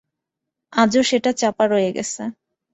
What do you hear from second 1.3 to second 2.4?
চাপা রয়ে গেছে।